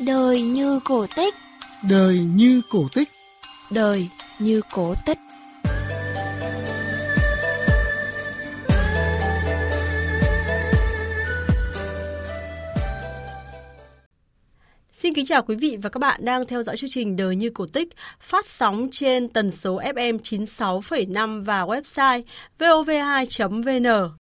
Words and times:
Đời 0.00 0.42
như 0.42 0.80
cổ 0.84 1.06
tích. 1.16 1.34
Đời 1.88 2.18
như 2.18 2.62
cổ 2.70 2.88
tích. 2.94 3.08
Đời 3.70 4.08
như 4.38 4.60
cổ 4.72 4.94
tích. 5.06 5.18
Xin 14.92 15.14
kính 15.14 15.26
chào 15.26 15.42
quý 15.42 15.56
vị 15.56 15.78
và 15.82 15.90
các 15.90 15.98
bạn 15.98 16.24
đang 16.24 16.46
theo 16.46 16.62
dõi 16.62 16.76
chương 16.76 16.90
trình 16.90 17.16
Đời 17.16 17.36
như 17.36 17.50
cổ 17.50 17.66
tích 17.66 17.88
phát 18.20 18.48
sóng 18.48 18.88
trên 18.92 19.28
tần 19.28 19.50
số 19.50 19.80
FM 19.80 20.18
96,5 20.18 21.44
và 21.44 21.64
website 21.64 22.22
vov2.vn. 22.58 24.16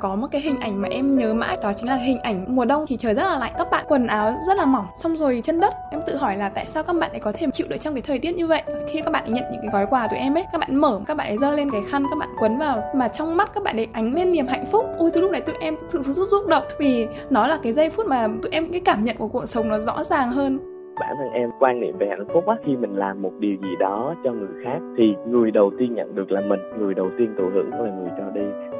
Có 0.00 0.16
một 0.16 0.26
cái 0.30 0.40
hình 0.40 0.60
ảnh 0.60 0.82
mà 0.82 0.88
em 0.90 1.12
nhớ 1.12 1.34
mãi 1.34 1.58
đó 1.62 1.72
chính 1.72 1.88
là 1.88 1.94
hình 1.94 2.18
ảnh 2.18 2.44
mùa 2.48 2.64
đông 2.64 2.84
thì 2.88 2.96
trời 2.96 3.14
rất 3.14 3.22
là 3.22 3.38
lạnh. 3.38 3.52
Các 3.58 3.70
bạn 3.70 3.84
quần 3.88 4.06
áo 4.06 4.32
rất 4.46 4.56
là 4.56 4.64
mỏng 4.64 4.84
Xong 4.96 5.16
rồi 5.16 5.40
chân 5.44 5.60
đất. 5.60 5.74
Em 5.90 6.00
tự 6.06 6.16
hỏi 6.16 6.36
là 6.36 6.48
tại 6.48 6.66
sao 6.66 6.82
các 6.82 6.96
bạn 7.00 7.10
ấy 7.10 7.20
có 7.20 7.32
thể 7.32 7.46
chịu 7.52 7.66
được 7.70 7.76
trong 7.76 7.94
cái 7.94 8.02
thời 8.02 8.18
tiết 8.18 8.36
như 8.36 8.46
vậy? 8.46 8.62
Khi 8.88 9.00
các 9.00 9.10
bạn 9.10 9.24
ấy 9.24 9.30
nhận 9.30 9.44
những 9.52 9.60
cái 9.60 9.70
gói 9.72 9.86
quà 9.86 10.08
tụi 10.08 10.18
em 10.18 10.34
ấy 10.34 10.44
Các 10.52 10.58
bạn 10.58 10.76
mở, 10.76 11.00
các 11.06 11.16
bạn 11.16 11.26
ấy 11.26 11.36
giơ 11.36 11.54
lên 11.54 11.70
cái 11.70 11.82
khăn 11.88 12.02
Các 12.10 12.18
bạn 12.18 12.28
quấn 12.38 12.58
vào. 12.58 12.82
Mà 12.96 13.08
trong 13.08 13.36
mắt 13.36 13.50
các 13.54 13.62
bạn 13.64 13.76
ấy 13.76 13.88
ánh 13.92 14.14
lên 14.14 14.32
niềm 14.32 14.46
hạnh 14.46 14.66
phúc. 14.72 14.86
Ôi 14.98 15.10
từ 15.14 15.20
lúc 15.20 15.30
này 15.30 15.40
tụi 15.40 15.56
em 15.60 15.76
thực 15.92 16.04
sự 16.04 16.12
rất 16.12 16.28
xúc 16.30 16.46
động. 16.48 16.64
Vì 16.78 17.06
nó 17.30 17.46
là 17.46 17.58
cái 17.62 17.72
giây 17.72 17.90
phút 17.90 18.06
mà 18.06 18.28
tụi 18.42 18.50
em 18.52 18.72
cái 18.72 18.80
cảm 18.84 19.04
nhận 19.04 19.16
của 19.16 19.28
cuộc 19.28 19.46
sống 19.46 19.68
nó 19.68 19.78
rõ 19.78 20.04
ràng 20.04 20.28
hơn. 20.30 20.58
Bản 21.00 21.14
thân 21.18 21.32
em 21.32 21.50
quan 21.58 21.80
niệm 21.80 21.98
về 21.98 22.06
hạnh 22.10 22.26
phúc 22.32 22.46
á 22.46 22.56
khi 22.66 22.76
mình 22.76 22.96
làm 22.96 23.22
một 23.22 23.32
điều 23.38 23.56
gì 23.62 23.76
đó 23.80 24.14
cho 24.24 24.32
người 24.32 24.64
khác 24.64 24.78
thì 24.98 25.04
người 25.28 25.50
đầu 25.50 25.70
tiên 25.78 25.94
nhận 25.94 26.14
được 26.14 26.30
là 26.30 26.40
mình 26.40 26.60
người 26.78 26.94
đầu 26.94 27.10
tiên 27.18 27.34
thụ 27.38 27.44
hưởng 27.54 27.70
là 27.70 27.90
người 27.98 28.10
cho 28.18 28.30
đi. 28.30 28.75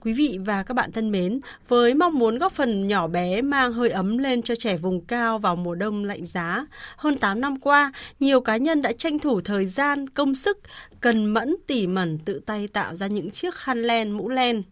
Quý 0.00 0.12
vị 0.12 0.38
và 0.44 0.62
các 0.62 0.74
bạn 0.74 0.92
thân 0.92 1.10
mến, 1.10 1.40
với 1.68 1.94
mong 1.94 2.18
muốn 2.18 2.38
góp 2.38 2.52
phần 2.52 2.88
nhỏ 2.88 3.06
bé 3.06 3.42
mang 3.42 3.72
hơi 3.72 3.90
ấm 3.90 4.18
lên 4.18 4.42
cho 4.42 4.54
trẻ 4.54 4.76
vùng 4.76 5.00
cao 5.00 5.38
vào 5.38 5.56
mùa 5.56 5.74
đông 5.74 6.04
lạnh 6.04 6.26
giá, 6.26 6.66
hơn 6.96 7.18
8 7.18 7.40
năm 7.40 7.60
qua, 7.60 7.92
nhiều 8.20 8.40
cá 8.40 8.56
nhân 8.56 8.82
đã 8.82 8.92
tranh 8.92 9.18
thủ 9.18 9.40
thời 9.40 9.66
gian, 9.66 10.08
công 10.08 10.34
sức, 10.34 10.58
cần 11.00 11.26
mẫn 11.26 11.56
tỉ 11.66 11.86
mẩn 11.86 12.18
tự 12.18 12.40
tay 12.46 12.68
tạo 12.68 12.96
ra 12.96 13.06
những 13.06 13.30
chiếc 13.30 13.54
khăn 13.54 13.82
len, 13.82 14.10
mũ 14.10 14.28
len. 14.28 14.62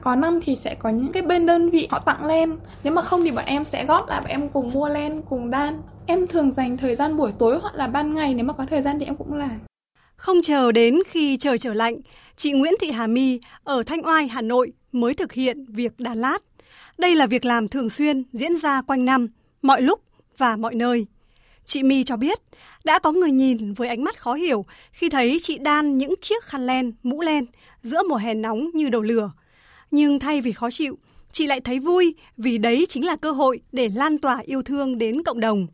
Có 0.00 0.16
năm 0.16 0.40
thì 0.44 0.56
sẽ 0.56 0.74
có 0.74 0.88
những 0.88 1.12
cái 1.12 1.22
bên 1.22 1.46
đơn 1.46 1.70
vị 1.70 1.88
họ 1.90 1.98
tặng 1.98 2.26
len. 2.26 2.56
Nếu 2.84 2.92
mà 2.92 3.02
không 3.02 3.24
thì 3.24 3.30
bọn 3.30 3.44
em 3.44 3.64
sẽ 3.64 3.84
góp 3.84 4.08
lại 4.08 4.20
bọn 4.20 4.30
em 4.30 4.48
cùng 4.48 4.72
mua 4.72 4.88
len, 4.88 5.22
cùng 5.22 5.50
đan. 5.50 5.82
Em 6.06 6.26
thường 6.26 6.52
dành 6.52 6.76
thời 6.76 6.94
gian 6.94 7.16
buổi 7.16 7.30
tối 7.38 7.58
hoặc 7.62 7.74
là 7.74 7.86
ban 7.86 8.14
ngày 8.14 8.34
nếu 8.34 8.44
mà 8.44 8.52
có 8.52 8.66
thời 8.70 8.82
gian 8.82 8.98
thì 8.98 9.04
em 9.04 9.16
cũng 9.16 9.34
làm. 9.34 9.67
Không 10.18 10.42
chờ 10.42 10.72
đến 10.72 10.98
khi 11.06 11.36
trời 11.36 11.58
trở 11.58 11.74
lạnh, 11.74 11.96
chị 12.36 12.52
Nguyễn 12.52 12.74
Thị 12.80 12.90
Hà 12.90 13.06
My 13.06 13.40
ở 13.64 13.82
Thanh 13.82 14.06
Oai, 14.06 14.28
Hà 14.28 14.40
Nội 14.40 14.72
mới 14.92 15.14
thực 15.14 15.32
hiện 15.32 15.64
việc 15.68 15.92
đan 15.98 16.18
lát. 16.18 16.38
Đây 16.98 17.14
là 17.14 17.26
việc 17.26 17.44
làm 17.44 17.68
thường 17.68 17.90
xuyên 17.90 18.22
diễn 18.32 18.56
ra 18.56 18.82
quanh 18.82 19.04
năm, 19.04 19.28
mọi 19.62 19.82
lúc 19.82 20.00
và 20.38 20.56
mọi 20.56 20.74
nơi. 20.74 21.06
Chị 21.64 21.82
My 21.82 22.04
cho 22.04 22.16
biết, 22.16 22.38
đã 22.84 22.98
có 22.98 23.12
người 23.12 23.30
nhìn 23.30 23.74
với 23.74 23.88
ánh 23.88 24.04
mắt 24.04 24.18
khó 24.18 24.34
hiểu 24.34 24.64
khi 24.92 25.08
thấy 25.08 25.38
chị 25.42 25.58
đan 25.58 25.98
những 25.98 26.14
chiếc 26.20 26.44
khăn 26.44 26.66
len, 26.66 26.92
mũ 27.02 27.20
len 27.20 27.46
giữa 27.82 28.02
mùa 28.08 28.16
hè 28.16 28.34
nóng 28.34 28.70
như 28.74 28.88
đầu 28.88 29.02
lửa. 29.02 29.30
Nhưng 29.90 30.18
thay 30.18 30.40
vì 30.40 30.52
khó 30.52 30.70
chịu, 30.70 30.98
chị 31.32 31.46
lại 31.46 31.60
thấy 31.60 31.78
vui 31.78 32.14
vì 32.36 32.58
đấy 32.58 32.86
chính 32.88 33.06
là 33.06 33.16
cơ 33.16 33.30
hội 33.30 33.60
để 33.72 33.88
lan 33.94 34.18
tỏa 34.18 34.38
yêu 34.44 34.62
thương 34.62 34.98
đến 34.98 35.22
cộng 35.22 35.40
đồng. 35.40 35.66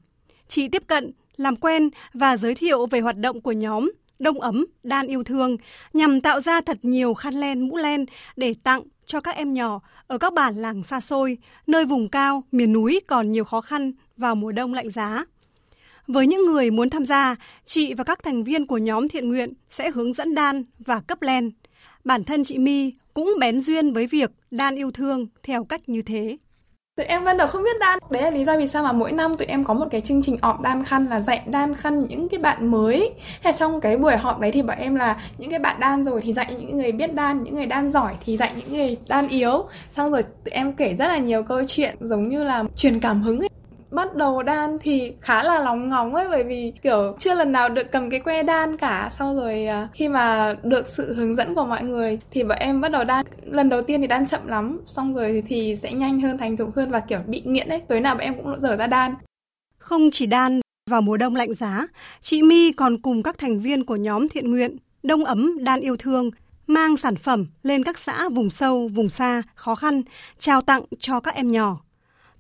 Chị 0.49 0.69
tiếp 0.69 0.83
cận, 0.87 1.13
làm 1.37 1.57
quen 1.57 1.91
và 2.13 2.37
giới 2.37 2.55
thiệu 2.55 2.87
về 2.87 3.01
hoạt 3.01 3.17
động 3.17 3.41
của 3.41 3.53
nhóm 3.53 3.93
đông 4.19 4.41
ấm, 4.41 4.67
đan 4.83 5.07
yêu 5.07 5.23
thương 5.23 5.57
nhằm 5.93 6.21
tạo 6.21 6.41
ra 6.41 6.61
thật 6.61 6.79
nhiều 6.83 7.15
khăn 7.15 7.35
len, 7.35 7.61
mũ 7.69 7.77
len 7.77 8.05
để 8.37 8.55
tặng 8.63 8.83
cho 9.05 9.21
các 9.21 9.37
em 9.37 9.53
nhỏ 9.55 9.81
ở 10.07 10.19
các 10.19 10.35
bản 10.35 10.55
làng 10.55 10.83
xa 10.83 11.01
xôi, 11.01 11.39
nơi 11.67 11.85
vùng 11.85 12.09
cao, 12.09 12.45
miền 12.53 12.73
núi 12.73 13.01
còn 13.07 13.33
nhiều 13.33 13.45
khó 13.45 13.61
khăn 13.61 13.93
vào 14.17 14.35
mùa 14.35 14.53
đông 14.53 14.75
lạnh 14.75 14.91
giá. 14.91 15.25
Với 16.07 16.27
những 16.27 16.47
người 16.47 16.71
muốn 16.71 16.91
tham 16.91 17.05
gia, 17.05 17.37
chị 17.65 17.95
và 17.95 18.05
các 18.05 18.23
thành 18.23 18.45
viên 18.45 18.67
của 18.67 18.79
nhóm 18.79 19.09
thiện 19.09 19.29
nguyện 19.29 19.53
sẽ 19.69 19.91
hướng 19.91 20.13
dẫn 20.13 20.35
đan 20.35 20.65
và 20.79 21.01
cấp 21.01 21.23
len. 21.23 21.51
Bản 22.05 22.25
thân 22.25 22.45
chị 22.45 22.59
My 22.59 22.93
cũng 23.15 23.35
bén 23.41 23.61
duyên 23.61 23.93
với 23.93 24.07
việc 24.07 24.31
đan 24.51 24.75
yêu 24.75 24.91
thương 24.91 25.27
theo 25.43 25.65
cách 25.65 25.89
như 25.89 26.03
thế. 26.03 26.37
Tụi 26.97 27.07
em 27.07 27.25
ban 27.25 27.37
đầu 27.37 27.47
không 27.47 27.63
biết 27.63 27.79
đan. 27.81 27.99
Đấy 28.11 28.23
là 28.23 28.31
lý 28.31 28.45
do 28.45 28.57
vì 28.57 28.67
sao 28.67 28.83
mà 28.83 28.93
mỗi 28.93 29.13
năm 29.13 29.37
tụi 29.37 29.47
em 29.47 29.65
có 29.65 29.75
một 29.75 29.87
cái 29.91 30.01
chương 30.01 30.23
trình 30.23 30.39
họp 30.43 30.61
đan 30.61 30.85
khăn 30.85 31.07
là 31.07 31.21
dạy 31.21 31.41
đan 31.47 31.75
khăn 31.75 32.07
những 32.09 32.29
cái 32.29 32.41
bạn 32.41 32.71
mới. 32.71 33.15
Hay 33.43 33.53
trong 33.53 33.81
cái 33.81 33.97
buổi 33.97 34.17
họp 34.17 34.41
đấy 34.41 34.53
thì 34.53 34.63
bọn 34.63 34.79
em 34.79 34.95
là 34.95 35.17
những 35.39 35.51
cái 35.51 35.59
bạn 35.59 35.77
đan 35.81 36.05
rồi 36.05 36.21
thì 36.25 36.33
dạy 36.33 36.47
những 36.51 36.77
người 36.77 36.93
biết 36.93 37.15
đan, 37.15 37.43
Những 37.43 37.55
người 37.55 37.67
đan 37.67 37.91
giỏi 37.91 38.13
thì 38.25 38.37
dạy 38.37 38.53
những 38.57 38.73
người 38.73 38.97
đan 39.09 39.29
yếu. 39.29 39.65
Xong 39.93 40.11
rồi 40.11 40.23
tụi 40.23 40.53
em 40.53 40.73
kể 40.73 40.95
rất 40.99 41.07
là 41.09 41.19
nhiều 41.19 41.43
câu 41.43 41.63
chuyện 41.67 41.97
giống 42.01 42.29
như 42.29 42.45
là 42.45 42.65
truyền 42.77 43.01
cảm 43.01 43.23
hứng 43.23 43.39
ấy 43.41 43.49
bắt 43.95 44.15
đầu 44.17 44.43
đan 44.43 44.79
thì 44.81 45.13
khá 45.21 45.43
là 45.43 45.59
lóng 45.59 45.89
ngóng 45.89 46.15
ấy 46.15 46.29
bởi 46.29 46.45
vì 46.45 46.73
kiểu 46.83 47.17
chưa 47.19 47.35
lần 47.35 47.53
nào 47.53 47.69
được 47.69 47.93
cầm 47.93 48.11
cái 48.11 48.21
que 48.21 48.43
đan 48.43 48.77
cả. 48.77 49.09
Sau 49.19 49.35
rồi 49.35 49.67
à, 49.67 49.89
khi 49.93 50.09
mà 50.09 50.55
được 50.63 50.87
sự 50.87 51.15
hướng 51.15 51.35
dẫn 51.35 51.55
của 51.55 51.65
mọi 51.65 51.83
người 51.83 52.19
thì 52.31 52.43
bọn 52.43 52.59
em 52.59 52.81
bắt 52.81 52.89
đầu 52.89 53.05
đan. 53.05 53.27
Lần 53.45 53.69
đầu 53.69 53.83
tiên 53.83 54.01
thì 54.01 54.07
đan 54.07 54.27
chậm 54.27 54.47
lắm 54.47 54.81
xong 54.87 55.15
rồi 55.15 55.43
thì 55.47 55.77
sẽ 55.77 55.93
nhanh 55.93 56.21
hơn 56.21 56.39
thành 56.39 56.57
thục 56.57 56.77
hơn 56.77 56.91
và 56.91 57.01
kiểu 57.01 57.19
bị 57.27 57.43
nghiện 57.45 57.69
ấy. 57.69 57.81
Tối 57.89 58.01
nào 58.01 58.15
bọn 58.15 58.25
em 58.25 58.35
cũng 58.35 58.61
dở 58.61 58.77
ra 58.77 58.87
đan. 58.87 59.15
Không 59.79 60.11
chỉ 60.13 60.27
đan 60.27 60.61
vào 60.91 61.01
mùa 61.03 61.17
đông 61.17 61.37
lạnh 61.37 61.55
giá 61.55 61.87
chị 62.21 62.43
My 62.43 62.73
còn 62.73 62.99
cùng 62.99 63.23
các 63.23 63.39
thành 63.39 63.61
viên 63.61 63.85
của 63.85 63.97
nhóm 63.97 64.29
thiện 64.29 64.51
nguyện 64.51 64.77
đông 65.03 65.25
ấm 65.25 65.65
đan 65.65 65.81
yêu 65.81 65.97
thương 65.97 66.31
mang 66.67 66.97
sản 66.97 67.17
phẩm 67.17 67.47
lên 67.63 67.85
các 67.85 67.99
xã 67.99 68.29
vùng 68.29 68.51
sâu, 68.51 68.89
vùng 68.89 69.09
xa, 69.09 69.43
khó 69.55 69.75
khăn, 69.75 70.03
trao 70.39 70.63
tặng 70.63 70.83
cho 70.99 71.21
các 71.21 71.35
em 71.35 71.53
nhỏ. 71.53 71.84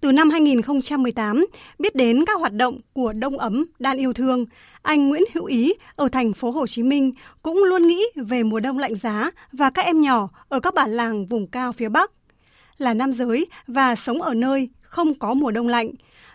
Từ 0.04 0.12
năm 0.12 0.31
2018, 0.31 1.47
biết 1.78 1.97
đến 1.97 2.25
các 2.25 2.41
hoạt 2.41 2.53
động 2.53 2.81
của 2.92 3.12
Đông 3.12 3.38
ấm 3.38 3.66
đan 3.78 3.97
yêu 3.97 4.12
thương, 4.12 4.44
anh 4.82 5.09
Nguyễn 5.09 5.22
Hữu 5.34 5.44
Ý 5.44 5.75
ở 5.97 6.09
thành 6.09 6.32
phố 6.32 6.50
Hồ 6.50 6.66
Chí 6.66 6.82
Minh 6.82 7.12
cũng 7.42 7.65
luôn 7.65 7.87
nghĩ 7.87 8.04
về 8.16 8.42
mùa 8.42 8.60
đông 8.60 8.78
lạnh 8.78 8.94
giá 8.94 9.31
và 9.53 9.70
các 9.70 9.82
em 9.82 10.00
nhỏ 10.00 10.28
ở 10.48 10.60
các 10.60 10.75
bản 10.75 10.91
làng 10.91 11.26
vùng 11.26 11.47
cao 11.47 11.72
phía 11.72 11.88
Bắc. 11.88 12.10
Là 12.78 12.94
nam 12.94 13.12
giới 13.12 13.47
và 13.66 13.94
sống 13.94 14.22
ở 14.22 14.34
nơi 14.34 14.69
không 14.82 15.15
có 15.15 15.34
mùa 15.34 15.50
đông 15.50 15.69
lạnh, 15.69 15.91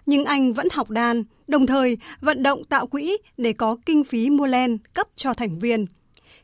nhưng 0.06 0.26
anh 0.26 0.54
vẫn 0.54 0.68
học 0.72 0.90
đàn, 0.90 1.24
đồng 1.48 1.66
thời 1.66 1.98
vận 2.22 2.44
động 2.44 2.64
tạo 2.64 2.88
quỹ 2.88 3.18
để 3.38 3.54
có 3.54 3.78
kinh 3.86 4.04
phí 4.04 4.30
mua 4.30 4.46
len 4.46 4.78
cấp 4.94 5.08
cho 5.16 5.34
thành 5.34 5.60
viên. 5.60 5.86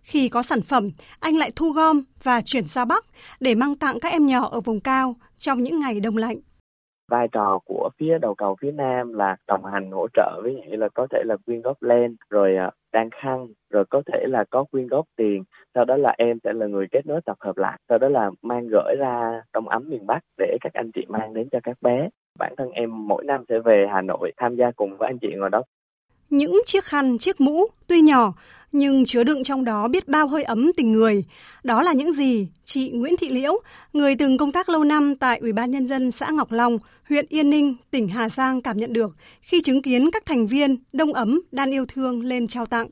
Khi 0.02 0.30
có 0.30 0.44
sản 0.44 0.62
phẩm, 0.62 0.90
anh 1.20 1.36
lại 1.36 1.52
thu 1.56 1.72
gom 1.72 2.02
và 2.24 2.42
chuyển 2.42 2.68
ra 2.68 2.86
Bắc 2.86 3.06
để 3.40 3.56
mang 3.56 3.76
tặng 3.76 4.00
các 4.00 4.12
em 4.12 4.28
nhỏ 4.28 4.50
ở 4.52 4.62
vùng 4.62 4.80
cao 4.80 5.16
trong 5.38 5.64
những 5.64 5.80
ngày 5.80 6.00
đông 6.00 6.18
lạnh 6.18 6.38
vai 7.08 7.28
trò 7.28 7.60
của 7.66 7.90
phía 7.98 8.18
đầu 8.18 8.36
cầu 8.36 8.56
phía 8.62 8.72
nam 8.72 9.14
là 9.14 9.36
đồng 9.48 9.66
hành 9.66 9.92
hỗ 9.92 10.08
trợ 10.14 10.42
với 10.44 10.56
nghĩa 10.56 10.78
là 10.78 10.90
có 10.94 11.08
thể 11.10 11.24
là 11.26 11.38
quyên 11.46 11.62
góp 11.62 11.84
lên 11.84 12.16
rồi 12.30 12.56
à, 12.56 12.72
đan 12.94 13.10
khăn 13.12 13.48
rồi 13.70 13.86
có 13.90 14.02
thể 14.06 14.26
là 14.28 14.44
có 14.50 14.64
quyên 14.64 14.88
góp 14.88 15.06
tiền. 15.16 15.44
Sau 15.76 15.86
đó 15.86 15.98
là 15.98 16.16
em 16.18 16.38
sẽ 16.44 16.54
là 16.54 16.68
người 16.68 16.88
kết 16.92 17.06
nối 17.06 17.22
tập 17.26 17.38
hợp 17.40 17.58
lại 17.58 17.80
sau 17.90 17.98
đó 17.98 18.10
là 18.10 18.32
mang 18.42 18.68
gửi 18.68 18.96
ra 19.00 19.42
trong 19.54 19.70
ấm 19.70 19.90
miền 19.90 20.06
bắc 20.08 20.20
để 20.38 20.58
các 20.62 20.74
anh 20.74 20.92
chị 20.92 21.06
mang 21.10 21.34
đến 21.34 21.50
cho 21.52 21.60
các 21.64 21.78
bé. 21.82 22.10
Bản 22.40 22.54
thân 22.58 22.72
em 22.72 23.08
mỗi 23.08 23.24
năm 23.24 23.44
sẽ 23.50 23.60
về 23.60 23.88
hà 23.92 24.02
nội 24.02 24.32
tham 24.38 24.56
gia 24.56 24.72
cùng 24.72 24.98
với 24.98 25.10
anh 25.10 25.20
chị 25.20 25.34
ngồi 25.36 25.50
đó 25.50 25.64
những 26.30 26.62
chiếc 26.66 26.84
khăn, 26.84 27.18
chiếc 27.18 27.42
mũ 27.42 27.66
tuy 27.88 28.02
nhỏ 28.02 28.34
nhưng 28.72 29.06
chứa 29.06 29.24
đựng 29.24 29.44
trong 29.44 29.66
đó 29.66 29.88
biết 29.88 30.08
bao 30.08 30.28
hơi 30.28 30.44
ấm 30.44 30.72
tình 30.78 30.92
người. 30.92 31.24
Đó 31.64 31.82
là 31.82 31.94
những 31.94 32.14
gì 32.14 32.48
chị 32.64 32.90
Nguyễn 32.90 33.18
Thị 33.18 33.30
Liễu, 33.30 33.58
người 33.94 34.16
từng 34.16 34.38
công 34.38 34.52
tác 34.52 34.70
lâu 34.70 34.84
năm 34.84 35.16
tại 35.16 35.40
Ủy 35.40 35.54
ban 35.54 35.72
nhân 35.72 35.88
dân 35.88 36.12
xã 36.12 36.30
Ngọc 36.32 36.52
Long, 36.52 36.78
huyện 37.10 37.26
Yên 37.30 37.50
Ninh, 37.50 37.76
tỉnh 37.92 38.08
Hà 38.08 38.30
Giang 38.30 38.62
cảm 38.62 38.78
nhận 38.78 38.94
được 38.94 39.16
khi 39.42 39.62
chứng 39.62 39.82
kiến 39.82 40.12
các 40.12 40.26
thành 40.26 40.48
viên 40.48 40.78
đông 40.94 41.14
ấm 41.14 41.42
đan 41.52 41.72
yêu 41.72 41.86
thương 41.86 42.26
lên 42.26 42.48
trao 42.48 42.66
tặng. 42.66 42.88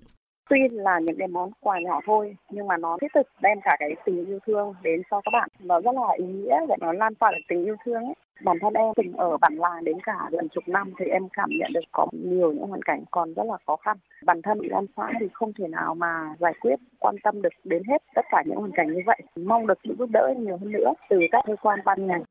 Tuy 0.49 0.59
là 0.71 0.99
những 0.99 1.15
cái 1.19 1.27
món 1.27 1.51
quà 1.59 1.79
nhỏ 1.79 2.01
thôi, 2.05 2.35
nhưng 2.49 2.67
mà 2.67 2.77
nó 2.77 2.97
thiết 3.01 3.07
thực 3.13 3.27
đem 3.41 3.61
cả 3.61 3.75
cái 3.79 3.95
tình 4.05 4.25
yêu 4.25 4.39
thương 4.47 4.73
đến 4.83 5.01
cho 5.11 5.21
các 5.21 5.29
bạn. 5.33 5.49
Nó 5.59 5.81
rất 5.81 5.95
là 5.95 6.13
ý 6.17 6.25
nghĩa 6.25 6.65
và 6.67 6.75
nó 6.79 6.93
lan 6.93 7.15
tỏa 7.15 7.31
được 7.31 7.41
tình 7.47 7.65
yêu 7.65 7.75
thương 7.85 8.03
ấy. 8.03 8.13
Bản 8.43 8.57
thân 8.61 8.73
em 8.73 8.93
từng 8.95 9.13
ở 9.13 9.37
bản 9.37 9.55
làng 9.55 9.83
đến 9.83 9.97
cả 10.03 10.29
gần 10.31 10.49
chục 10.49 10.63
năm 10.67 10.93
thì 10.99 11.05
em 11.05 11.27
cảm 11.33 11.49
nhận 11.59 11.71
được 11.73 11.81
có 11.91 12.07
nhiều 12.11 12.51
những 12.51 12.67
hoàn 12.67 12.81
cảnh 12.81 13.03
còn 13.11 13.33
rất 13.33 13.43
là 13.45 13.57
khó 13.67 13.75
khăn. 13.75 13.97
Bản 14.25 14.41
thân 14.41 14.57
ủy 14.57 14.69
ban 14.69 14.85
xã 14.97 15.11
thì 15.19 15.25
không 15.33 15.53
thể 15.53 15.67
nào 15.67 15.95
mà 15.95 16.35
giải 16.39 16.53
quyết, 16.61 16.75
quan 16.99 17.15
tâm 17.23 17.41
được 17.41 17.53
đến 17.63 17.83
hết 17.87 18.03
tất 18.15 18.25
cả 18.29 18.43
những 18.45 18.57
hoàn 18.57 18.71
cảnh 18.71 18.93
như 18.93 19.01
vậy. 19.05 19.19
Mong 19.35 19.67
được 19.67 19.79
sự 19.83 19.95
giúp 19.99 20.09
đỡ 20.13 20.33
nhiều 20.37 20.57
hơn 20.57 20.71
nữa 20.71 20.93
từ 21.09 21.19
các 21.31 21.43
cơ 21.47 21.55
quan 21.61 21.79
ban 21.85 22.07
ngành. 22.07 22.23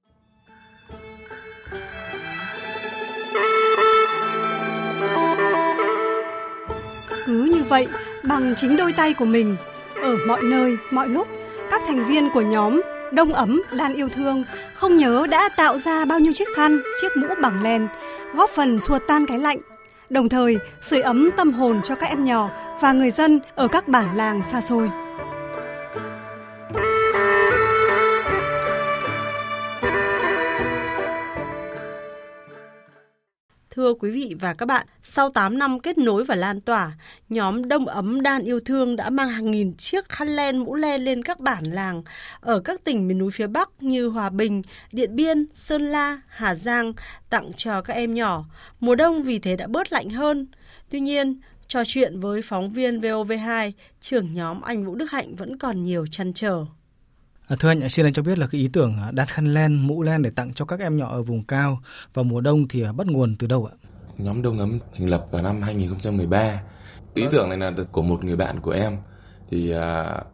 Vậy, 7.72 7.86
bằng 8.22 8.54
chính 8.56 8.76
đôi 8.76 8.92
tay 8.92 9.14
của 9.14 9.24
mình, 9.24 9.56
ở 10.02 10.16
mọi 10.26 10.42
nơi, 10.42 10.76
mọi 10.90 11.08
lúc, 11.08 11.28
các 11.70 11.82
thành 11.86 12.04
viên 12.04 12.30
của 12.34 12.40
nhóm 12.40 12.80
đông 13.12 13.34
ấm, 13.34 13.62
đan 13.76 13.94
yêu 13.94 14.08
thương, 14.08 14.44
không 14.74 14.96
nhớ 14.96 15.26
đã 15.30 15.48
tạo 15.56 15.78
ra 15.78 16.04
bao 16.04 16.18
nhiêu 16.18 16.32
chiếc 16.32 16.48
khăn, 16.56 16.80
chiếc 17.00 17.16
mũ 17.16 17.26
bằng 17.42 17.62
len, 17.62 17.88
góp 18.34 18.50
phần 18.50 18.80
xua 18.80 18.98
tan 18.98 19.26
cái 19.26 19.38
lạnh, 19.38 19.58
đồng 20.10 20.28
thời 20.28 20.58
sưởi 20.82 21.00
ấm 21.00 21.30
tâm 21.36 21.52
hồn 21.52 21.80
cho 21.82 21.94
các 21.94 22.06
em 22.06 22.24
nhỏ 22.24 22.50
và 22.80 22.92
người 22.92 23.10
dân 23.10 23.40
ở 23.54 23.68
các 23.68 23.88
bản 23.88 24.16
làng 24.16 24.42
xa 24.52 24.60
xôi. 24.60 24.90
Thưa 33.74 33.94
quý 33.94 34.10
vị 34.10 34.34
và 34.40 34.54
các 34.54 34.66
bạn, 34.66 34.86
sau 35.02 35.30
8 35.30 35.58
năm 35.58 35.80
kết 35.80 35.98
nối 35.98 36.24
và 36.24 36.34
lan 36.34 36.60
tỏa, 36.60 36.92
nhóm 37.28 37.68
Đông 37.68 37.86
Ấm 37.86 38.22
Đan 38.22 38.42
Yêu 38.42 38.60
Thương 38.60 38.96
đã 38.96 39.10
mang 39.10 39.28
hàng 39.28 39.50
nghìn 39.50 39.74
chiếc 39.76 40.08
khăn 40.08 40.28
len 40.28 40.58
mũ 40.58 40.74
len 40.74 41.04
lên 41.04 41.22
các 41.22 41.40
bản 41.40 41.62
làng 41.70 42.02
ở 42.40 42.60
các 42.60 42.84
tỉnh 42.84 43.08
miền 43.08 43.18
núi 43.18 43.30
phía 43.30 43.46
Bắc 43.46 43.68
như 43.80 44.08
Hòa 44.08 44.30
Bình, 44.30 44.62
Điện 44.92 45.16
Biên, 45.16 45.46
Sơn 45.54 45.82
La, 45.82 46.20
Hà 46.28 46.54
Giang 46.54 46.92
tặng 47.30 47.52
cho 47.56 47.82
các 47.82 47.94
em 47.94 48.14
nhỏ. 48.14 48.44
Mùa 48.80 48.94
đông 48.94 49.22
vì 49.22 49.38
thế 49.38 49.56
đã 49.56 49.66
bớt 49.66 49.92
lạnh 49.92 50.10
hơn. 50.10 50.46
Tuy 50.90 51.00
nhiên, 51.00 51.40
trò 51.68 51.82
chuyện 51.86 52.20
với 52.20 52.42
phóng 52.42 52.70
viên 52.70 53.00
VOV2, 53.00 53.72
trưởng 54.00 54.32
nhóm 54.32 54.60
anh 54.60 54.84
Vũ 54.84 54.94
Đức 54.94 55.10
Hạnh 55.10 55.36
vẫn 55.36 55.58
còn 55.58 55.84
nhiều 55.84 56.06
chăn 56.06 56.32
trở. 56.32 56.64
À, 57.52 57.56
thưa 57.60 57.68
anh, 57.68 57.88
xin 57.88 58.06
anh 58.06 58.12
cho 58.12 58.22
biết 58.22 58.38
là 58.38 58.46
cái 58.46 58.60
ý 58.60 58.68
tưởng 58.72 58.96
à, 58.96 59.10
đan 59.10 59.26
khăn 59.28 59.54
len, 59.54 59.74
mũ 59.86 60.02
len 60.02 60.22
để 60.22 60.30
tặng 60.30 60.54
cho 60.54 60.64
các 60.64 60.80
em 60.80 60.96
nhỏ 60.96 61.12
ở 61.12 61.22
vùng 61.22 61.44
cao 61.44 61.80
vào 62.14 62.24
mùa 62.24 62.40
đông 62.40 62.68
thì 62.68 62.82
à, 62.82 62.92
bắt 62.92 63.06
nguồn 63.06 63.36
từ 63.38 63.46
đâu 63.46 63.66
ạ? 63.72 63.74
Nhóm 64.18 64.42
Đông 64.42 64.58
Ấm 64.58 64.78
thành 64.94 65.08
lập 65.08 65.26
vào 65.30 65.42
năm 65.42 65.62
2013. 65.62 66.60
Ý 67.14 67.24
tưởng 67.30 67.48
này 67.48 67.58
là 67.58 67.72
của 67.92 68.02
một 68.02 68.24
người 68.24 68.36
bạn 68.36 68.60
của 68.60 68.70
em. 68.70 68.96
Thì 69.50 69.74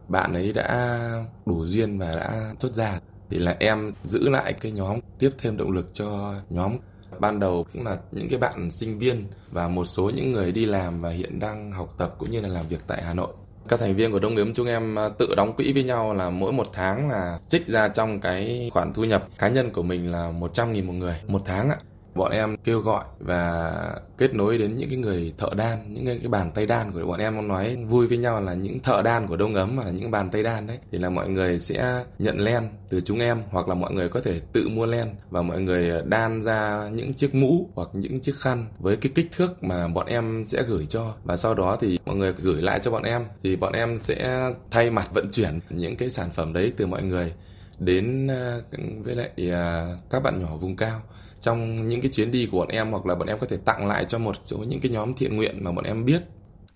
bạn 0.07 0.33
ấy 0.33 0.53
đã 0.53 0.99
đủ 1.45 1.65
duyên 1.65 1.99
và 1.99 2.15
đã 2.15 2.53
xuất 2.59 2.73
ra. 2.73 2.99
Thì 3.29 3.37
là 3.37 3.55
em 3.59 3.91
giữ 4.03 4.29
lại 4.29 4.53
cái 4.53 4.71
nhóm 4.71 4.99
tiếp 5.19 5.29
thêm 5.37 5.57
động 5.57 5.71
lực 5.71 5.89
cho 5.93 6.33
nhóm 6.49 6.77
ban 7.19 7.39
đầu 7.39 7.65
cũng 7.73 7.85
là 7.85 7.97
những 8.11 8.29
cái 8.29 8.39
bạn 8.39 8.71
sinh 8.71 8.99
viên 8.99 9.27
và 9.51 9.67
một 9.67 9.85
số 9.85 10.09
những 10.09 10.31
người 10.31 10.51
đi 10.51 10.65
làm 10.65 11.01
và 11.01 11.09
hiện 11.09 11.39
đang 11.39 11.71
học 11.71 11.95
tập 11.97 12.15
cũng 12.17 12.31
như 12.31 12.41
là 12.41 12.49
làm 12.49 12.67
việc 12.67 12.81
tại 12.87 13.03
Hà 13.03 13.13
Nội 13.13 13.33
các 13.69 13.79
thành 13.79 13.95
viên 13.95 14.11
của 14.11 14.19
Đông 14.19 14.35
Yếm 14.35 14.53
chúng 14.53 14.67
em 14.67 14.99
à, 14.99 15.09
tự 15.17 15.35
đóng 15.35 15.55
quỹ 15.55 15.73
với 15.73 15.83
nhau 15.83 16.13
là 16.13 16.29
mỗi 16.29 16.51
một 16.51 16.67
tháng 16.73 17.09
là 17.09 17.39
trích 17.47 17.67
ra 17.67 17.87
trong 17.87 18.19
cái 18.19 18.69
khoản 18.73 18.93
thu 18.93 19.03
nhập 19.03 19.27
cá 19.37 19.47
nhân 19.47 19.71
của 19.71 19.83
mình 19.83 20.11
là 20.11 20.31
100 20.31 20.73
nghìn 20.73 20.87
một 20.87 20.93
người 20.93 21.15
một 21.27 21.41
tháng 21.45 21.69
ạ 21.69 21.77
bọn 22.15 22.31
em 22.31 22.57
kêu 22.57 22.79
gọi 22.79 23.03
và 23.19 23.73
kết 24.17 24.33
nối 24.33 24.57
đến 24.57 24.77
những 24.77 24.89
cái 24.89 24.97
người 24.97 25.33
thợ 25.37 25.49
đan 25.57 25.93
những 25.93 26.05
cái, 26.05 26.19
cái 26.19 26.27
bàn 26.27 26.51
tay 26.51 26.65
đan 26.65 26.91
của 26.91 27.05
bọn 27.05 27.19
em. 27.19 27.47
Nói 27.47 27.77
vui 27.87 28.07
với 28.07 28.17
nhau 28.17 28.41
là 28.41 28.53
những 28.53 28.79
thợ 28.79 29.01
đan 29.01 29.27
của 29.27 29.37
đông 29.37 29.53
ấm 29.53 29.75
mà 29.75 29.83
là 29.83 29.91
những 29.91 30.11
bàn 30.11 30.29
tay 30.29 30.43
đan 30.43 30.67
đấy. 30.67 30.77
Thì 30.91 30.97
là 30.97 31.09
mọi 31.09 31.29
người 31.29 31.59
sẽ 31.59 32.03
nhận 32.19 32.39
len 32.39 32.69
từ 32.89 33.01
chúng 33.01 33.19
em 33.19 33.41
hoặc 33.51 33.67
là 33.67 33.75
mọi 33.75 33.93
người 33.93 34.09
có 34.09 34.19
thể 34.19 34.39
tự 34.53 34.67
mua 34.69 34.85
len 34.85 35.07
và 35.29 35.41
mọi 35.41 35.59
người 35.59 36.01
đan 36.05 36.41
ra 36.41 36.89
những 36.93 37.13
chiếc 37.13 37.35
mũ 37.35 37.69
hoặc 37.75 37.89
những 37.93 38.19
chiếc 38.19 38.35
khăn 38.35 38.65
với 38.79 38.95
cái 38.95 39.11
kích 39.15 39.27
thước 39.31 39.63
mà 39.63 39.87
bọn 39.87 40.07
em 40.07 40.43
sẽ 40.45 40.63
gửi 40.63 40.85
cho. 40.85 41.13
Và 41.23 41.37
sau 41.37 41.55
đó 41.55 41.77
thì 41.81 41.99
mọi 42.05 42.15
người 42.15 42.33
gửi 42.33 42.61
lại 42.61 42.79
cho 42.83 42.91
bọn 42.91 43.03
em. 43.03 43.25
Thì 43.43 43.55
bọn 43.55 43.73
em 43.73 43.97
sẽ 43.97 44.49
thay 44.71 44.91
mặt 44.91 45.07
vận 45.13 45.31
chuyển 45.31 45.59
những 45.69 45.95
cái 45.95 46.09
sản 46.09 46.29
phẩm 46.31 46.53
đấy 46.53 46.73
từ 46.77 46.87
mọi 46.87 47.03
người 47.03 47.33
đến 47.79 48.27
ờ, 48.27 48.61
với 49.03 49.15
lại 49.15 49.29
ờ, 49.51 49.97
các 50.09 50.23
bạn 50.23 50.41
nhỏ 50.41 50.55
vùng 50.55 50.75
cao 50.75 51.01
trong 51.41 51.89
những 51.89 52.01
cái 52.01 52.11
chuyến 52.11 52.31
đi 52.31 52.47
của 52.51 52.57
bọn 52.57 52.67
em 52.67 52.91
hoặc 52.91 53.05
là 53.05 53.15
bọn 53.15 53.27
em 53.27 53.37
có 53.39 53.47
thể 53.49 53.57
tặng 53.57 53.87
lại 53.87 54.05
cho 54.05 54.19
một 54.19 54.35
số 54.45 54.57
những 54.57 54.79
cái 54.79 54.91
nhóm 54.91 55.13
thiện 55.13 55.37
nguyện 55.37 55.63
mà 55.63 55.71
bọn 55.71 55.85
em 55.85 56.05
biết. 56.05 56.21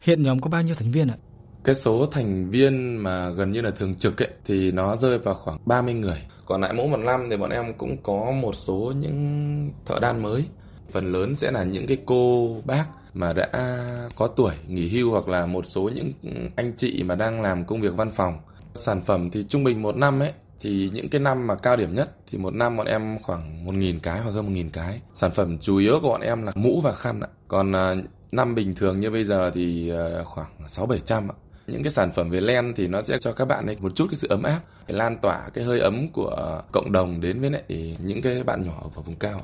Hiện 0.01 0.23
nhóm 0.23 0.39
có 0.39 0.49
bao 0.49 0.61
nhiêu 0.61 0.75
thành 0.75 0.91
viên 0.91 1.07
ạ? 1.07 1.17
Cái 1.63 1.75
số 1.75 2.05
thành 2.05 2.49
viên 2.49 2.97
mà 2.97 3.29
gần 3.29 3.51
như 3.51 3.61
là 3.61 3.71
thường 3.71 3.95
trực 3.95 4.21
ấy 4.21 4.29
thì 4.45 4.71
nó 4.71 4.95
rơi 4.95 5.17
vào 5.17 5.33
khoảng 5.33 5.57
30 5.65 5.93
người. 5.93 6.21
Còn 6.45 6.61
lại 6.61 6.73
mỗi 6.73 6.87
một 6.87 6.97
năm 6.97 7.27
thì 7.29 7.37
bọn 7.37 7.49
em 7.49 7.73
cũng 7.77 7.97
có 8.03 8.31
một 8.31 8.55
số 8.55 8.93
những 8.99 9.71
thợ 9.85 9.95
đan 10.01 10.21
mới. 10.23 10.45
Phần 10.89 11.11
lớn 11.11 11.35
sẽ 11.35 11.51
là 11.51 11.63
những 11.63 11.87
cái 11.87 11.97
cô 12.05 12.55
bác 12.65 12.85
mà 13.13 13.33
đã 13.33 13.79
có 14.15 14.27
tuổi 14.27 14.53
nghỉ 14.67 14.89
hưu 14.89 15.11
hoặc 15.11 15.27
là 15.27 15.45
một 15.45 15.65
số 15.65 15.89
những 15.89 16.11
anh 16.55 16.73
chị 16.77 17.03
mà 17.03 17.15
đang 17.15 17.41
làm 17.41 17.65
công 17.65 17.81
việc 17.81 17.95
văn 17.95 18.09
phòng. 18.11 18.37
Sản 18.73 19.01
phẩm 19.01 19.29
thì 19.29 19.45
trung 19.49 19.63
bình 19.63 19.81
một 19.81 19.95
năm 19.97 20.19
ấy 20.19 20.31
thì 20.63 20.89
những 20.93 21.07
cái 21.07 21.21
năm 21.21 21.47
mà 21.47 21.55
cao 21.55 21.77
điểm 21.77 21.95
nhất 21.95 22.15
thì 22.31 22.37
một 22.37 22.53
năm 22.53 22.77
bọn 22.77 22.87
em 22.87 23.17
khoảng 23.23 23.65
một 23.65 23.75
nghìn 23.75 23.99
cái 23.99 24.19
hoặc 24.19 24.31
hơn 24.31 24.45
một 24.45 24.51
nghìn 24.51 24.69
cái. 24.69 25.01
Sản 25.13 25.31
phẩm 25.31 25.57
chủ 25.57 25.77
yếu 25.77 25.99
của 26.01 26.09
bọn 26.09 26.21
em 26.21 26.43
là 26.43 26.51
mũ 26.55 26.81
và 26.81 26.93
khăn 26.93 27.19
ạ. 27.19 27.27
Còn 27.47 27.71
uh, 27.71 28.05
năm 28.31 28.55
bình 28.55 28.75
thường 28.75 28.99
như 28.99 29.11
bây 29.11 29.23
giờ 29.23 29.51
thì 29.53 29.91
uh, 30.21 30.27
khoảng 30.27 30.51
sáu 30.67 30.85
bảy 30.85 30.99
trăm 30.99 31.31
ạ. 31.31 31.35
Những 31.67 31.83
cái 31.83 31.91
sản 31.91 32.11
phẩm 32.11 32.29
về 32.29 32.41
len 32.41 32.73
thì 32.75 32.87
nó 32.87 33.01
sẽ 33.01 33.17
cho 33.21 33.33
các 33.33 33.45
bạn 33.45 33.65
ấy 33.65 33.77
một 33.79 33.95
chút 33.95 34.07
cái 34.09 34.15
sự 34.15 34.27
ấm 34.27 34.43
áp 34.43 34.59
lan 34.87 35.17
tỏa 35.21 35.49
cái 35.53 35.63
hơi 35.63 35.79
ấm 35.79 36.07
của 36.09 36.61
cộng 36.71 36.91
đồng 36.91 37.21
đến 37.21 37.41
với 37.41 37.51
lại 37.51 37.97
những 37.99 38.21
cái 38.21 38.43
bạn 38.43 38.61
nhỏ 38.61 38.89
ở 38.95 39.01
vùng 39.01 39.15
cao 39.15 39.41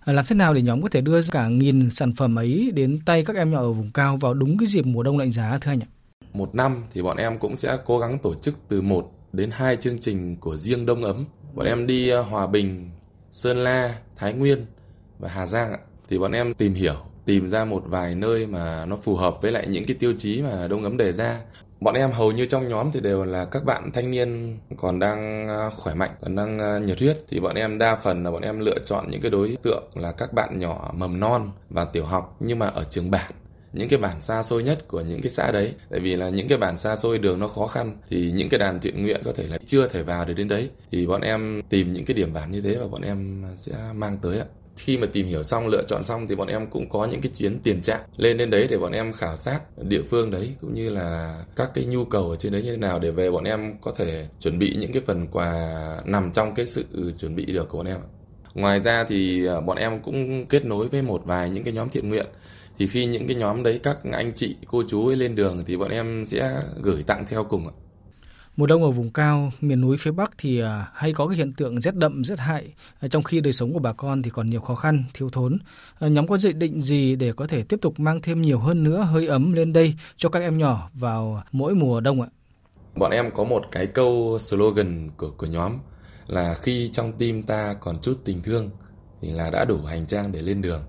à, 0.00 0.12
làm 0.12 0.24
thế 0.28 0.36
nào 0.36 0.54
để 0.54 0.62
nhóm 0.62 0.82
có 0.82 0.88
thể 0.88 1.00
đưa 1.00 1.20
cả 1.32 1.48
nghìn 1.48 1.90
sản 1.90 2.14
phẩm 2.14 2.38
ấy 2.38 2.70
đến 2.74 2.98
tay 3.06 3.24
các 3.24 3.36
em 3.36 3.50
nhỏ 3.50 3.58
ở 3.58 3.72
vùng 3.72 3.90
cao 3.94 4.16
vào 4.16 4.34
đúng 4.34 4.58
cái 4.58 4.66
dịp 4.66 4.86
mùa 4.86 5.02
đông 5.02 5.18
lạnh 5.18 5.30
giá 5.30 5.58
thưa 5.60 5.70
anh 5.70 5.80
ạ? 5.80 5.88
Một 6.32 6.54
năm 6.54 6.84
thì 6.92 7.02
bọn 7.02 7.16
em 7.16 7.38
cũng 7.38 7.56
sẽ 7.56 7.78
cố 7.84 7.98
gắng 7.98 8.18
tổ 8.18 8.34
chức 8.34 8.54
từ 8.68 8.82
một 8.82 9.12
đến 9.32 9.50
hai 9.52 9.76
chương 9.76 9.98
trình 9.98 10.36
của 10.36 10.56
riêng 10.56 10.86
Đông 10.86 11.04
Ấm. 11.04 11.24
Bọn 11.54 11.66
em 11.66 11.86
đi 11.86 12.08
ờ, 12.08 12.22
Hòa 12.22 12.46
Bình, 12.46 12.90
Sơn 13.32 13.56
La, 13.56 13.94
Thái 14.16 14.32
Nguyên 14.32 14.66
và 15.18 15.28
Hà 15.28 15.46
Giang 15.46 15.72
ạ. 15.72 15.78
Thì 16.08 16.18
bọn 16.18 16.32
em 16.32 16.52
tìm 16.52 16.74
hiểu, 16.74 16.96
tìm 17.24 17.48
ra 17.48 17.64
một 17.64 17.82
vài 17.86 18.14
nơi 18.14 18.46
mà 18.46 18.84
nó 18.86 18.96
phù 18.96 19.16
hợp 19.16 19.42
với 19.42 19.52
lại 19.52 19.66
những 19.68 19.84
cái 19.84 19.96
tiêu 20.00 20.12
chí 20.18 20.42
mà 20.42 20.68
Đông 20.68 20.84
Ấm 20.84 20.96
đề 20.96 21.12
ra. 21.12 21.40
Bọn 21.80 21.94
em 21.94 22.10
hầu 22.10 22.32
như 22.32 22.46
trong 22.46 22.68
nhóm 22.68 22.92
thì 22.92 23.00
đều 23.00 23.24
là 23.24 23.44
các 23.44 23.64
bạn 23.64 23.90
thanh 23.92 24.10
niên 24.10 24.58
còn 24.76 24.98
đang 24.98 25.48
ờ, 25.48 25.70
khỏe 25.70 25.94
mạnh, 25.94 26.10
còn 26.20 26.36
đang 26.36 26.58
ờ, 26.58 26.78
nhiệt 26.78 26.98
huyết. 26.98 27.24
Thì 27.28 27.40
bọn 27.40 27.56
em 27.56 27.78
đa 27.78 27.96
phần 27.96 28.24
là 28.24 28.30
bọn 28.30 28.42
em 28.42 28.60
lựa 28.60 28.78
chọn 28.78 29.10
những 29.10 29.20
cái 29.20 29.30
đối 29.30 29.56
tượng 29.62 29.84
là 29.94 30.12
các 30.12 30.32
bạn 30.32 30.58
nhỏ 30.58 30.90
mầm 30.96 31.20
non 31.20 31.50
và 31.70 31.84
tiểu 31.84 32.04
học 32.04 32.36
nhưng 32.40 32.58
mà 32.58 32.66
ở 32.66 32.84
trường 32.84 33.10
bản 33.10 33.32
những 33.72 33.88
cái 33.88 33.98
bản 33.98 34.22
xa 34.22 34.42
xôi 34.42 34.62
nhất 34.62 34.88
của 34.88 35.00
những 35.00 35.22
cái 35.22 35.30
xã 35.30 35.52
đấy. 35.52 35.74
Tại 35.90 36.00
vì 36.00 36.16
là 36.16 36.28
những 36.28 36.48
cái 36.48 36.58
bản 36.58 36.78
xa 36.78 36.96
xôi 36.96 37.18
đường 37.18 37.38
nó 37.38 37.48
khó 37.48 37.66
khăn, 37.66 37.96
thì 38.10 38.32
những 38.34 38.48
cái 38.48 38.58
đàn 38.58 38.80
thiện 38.80 39.02
nguyện 39.02 39.20
có 39.24 39.32
thể 39.32 39.44
là 39.48 39.58
chưa 39.66 39.88
thể 39.88 40.02
vào 40.02 40.24
được 40.24 40.34
đến 40.34 40.48
đấy. 40.48 40.70
Thì 40.92 41.06
bọn 41.06 41.20
em 41.20 41.62
tìm 41.68 41.92
những 41.92 42.04
cái 42.04 42.14
điểm 42.14 42.32
bản 42.32 42.50
như 42.50 42.60
thế 42.60 42.76
và 42.76 42.86
bọn 42.86 43.02
em 43.02 43.44
sẽ 43.56 43.72
mang 43.94 44.18
tới 44.22 44.38
ạ. 44.38 44.44
Khi 44.76 44.98
mà 44.98 45.06
tìm 45.12 45.26
hiểu 45.26 45.42
xong, 45.42 45.66
lựa 45.66 45.82
chọn 45.82 46.02
xong 46.02 46.28
thì 46.28 46.34
bọn 46.34 46.48
em 46.48 46.66
cũng 46.66 46.88
có 46.88 47.04
những 47.04 47.20
cái 47.20 47.32
chuyến 47.36 47.60
tiền 47.60 47.82
trạng. 47.82 48.00
Lên 48.16 48.36
đến 48.36 48.50
đấy 48.50 48.66
để 48.70 48.78
bọn 48.78 48.92
em 48.92 49.12
khảo 49.12 49.36
sát 49.36 49.60
địa 49.82 50.02
phương 50.02 50.30
đấy, 50.30 50.54
cũng 50.60 50.74
như 50.74 50.90
là 50.90 51.42
các 51.56 51.70
cái 51.74 51.84
nhu 51.84 52.04
cầu 52.04 52.30
ở 52.30 52.36
trên 52.36 52.52
đấy 52.52 52.62
như 52.62 52.70
thế 52.70 52.76
nào 52.76 52.98
để 52.98 53.10
về 53.10 53.30
bọn 53.30 53.44
em 53.44 53.74
có 53.80 53.92
thể 53.96 54.26
chuẩn 54.40 54.58
bị 54.58 54.76
những 54.80 54.92
cái 54.92 55.02
phần 55.06 55.26
quà 55.26 55.76
nằm 56.04 56.32
trong 56.32 56.54
cái 56.54 56.66
sự 56.66 56.84
chuẩn 57.18 57.36
bị 57.36 57.44
được 57.44 57.68
của 57.68 57.78
bọn 57.78 57.86
em 57.86 57.98
ngoài 58.54 58.80
ra 58.80 59.04
thì 59.04 59.44
ờ, 59.44 59.60
bọn 59.60 59.76
em 59.76 60.00
cũng 60.02 60.46
kết 60.46 60.64
nối 60.64 60.88
với 60.88 61.02
một 61.02 61.22
vài 61.24 61.50
những 61.50 61.64
cái 61.64 61.72
nhóm 61.72 61.88
thiện 61.88 62.08
nguyện 62.08 62.26
thì 62.80 62.86
khi 62.86 63.06
những 63.06 63.26
cái 63.26 63.36
nhóm 63.36 63.62
đấy 63.62 63.80
các 63.82 63.98
anh 64.12 64.32
chị 64.34 64.56
cô 64.66 64.82
chú 64.88 65.06
ấy 65.06 65.16
lên 65.16 65.34
đường 65.34 65.64
thì 65.66 65.76
bọn 65.76 65.90
em 65.90 66.24
sẽ 66.24 66.62
gửi 66.82 67.02
tặng 67.02 67.24
theo 67.28 67.44
cùng 67.44 67.66
ạ. 67.66 67.72
Mùa 68.56 68.66
đông 68.66 68.82
ở 68.82 68.90
vùng 68.90 69.10
cao, 69.10 69.52
miền 69.60 69.80
núi 69.80 69.96
phía 69.96 70.10
Bắc 70.10 70.30
thì 70.38 70.60
à, 70.60 70.90
hay 70.94 71.12
có 71.12 71.26
cái 71.26 71.36
hiện 71.36 71.52
tượng 71.52 71.80
rét 71.80 71.94
đậm, 71.94 72.24
rét 72.24 72.38
hại, 72.38 72.64
à, 73.00 73.08
trong 73.08 73.22
khi 73.22 73.40
đời 73.40 73.52
sống 73.52 73.72
của 73.72 73.78
bà 73.78 73.92
con 73.92 74.22
thì 74.22 74.30
còn 74.30 74.50
nhiều 74.50 74.60
khó 74.60 74.74
khăn, 74.74 75.04
thiếu 75.14 75.28
thốn. 75.30 75.58
À, 75.98 76.08
nhóm 76.08 76.26
có 76.26 76.38
dự 76.38 76.52
định 76.52 76.80
gì 76.80 77.16
để 77.16 77.32
có 77.32 77.46
thể 77.46 77.62
tiếp 77.62 77.76
tục 77.82 78.00
mang 78.00 78.20
thêm 78.20 78.42
nhiều 78.42 78.58
hơn 78.58 78.82
nữa 78.82 79.08
hơi 79.10 79.26
ấm 79.26 79.52
lên 79.52 79.72
đây 79.72 79.94
cho 80.16 80.28
các 80.28 80.40
em 80.40 80.58
nhỏ 80.58 80.90
vào 80.94 81.42
mỗi 81.52 81.74
mùa 81.74 82.00
đông 82.00 82.22
ạ? 82.22 82.28
Bọn 82.94 83.10
em 83.10 83.30
có 83.34 83.44
một 83.44 83.62
cái 83.72 83.86
câu 83.86 84.38
slogan 84.40 85.10
của 85.16 85.30
của 85.30 85.46
nhóm 85.46 85.72
là 86.26 86.54
khi 86.54 86.90
trong 86.92 87.12
tim 87.12 87.42
ta 87.42 87.74
còn 87.80 87.96
chút 88.02 88.20
tình 88.24 88.42
thương 88.42 88.70
thì 89.22 89.30
là 89.30 89.50
đã 89.50 89.64
đủ 89.64 89.78
hành 89.78 90.06
trang 90.06 90.32
để 90.32 90.42
lên 90.42 90.62
đường 90.62 90.82